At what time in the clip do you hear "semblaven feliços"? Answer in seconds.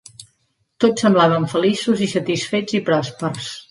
1.05-2.05